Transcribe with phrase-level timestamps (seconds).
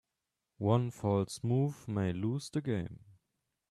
[0.57, 3.01] One false move may lose the game.